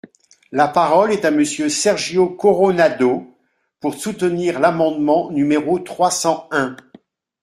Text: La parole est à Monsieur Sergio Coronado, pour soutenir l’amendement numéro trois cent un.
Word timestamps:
La 0.51 0.67
parole 0.67 1.11
est 1.11 1.25
à 1.25 1.29
Monsieur 1.29 1.69
Sergio 1.69 2.27
Coronado, 2.27 3.37
pour 3.79 3.93
soutenir 3.93 4.59
l’amendement 4.59 5.29
numéro 5.29 5.77
trois 5.77 6.09
cent 6.09 6.47
un. 6.49 6.75